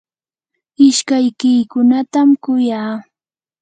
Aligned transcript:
ishkaykiykunatam 0.87 2.29
kuyaa. 2.43 2.93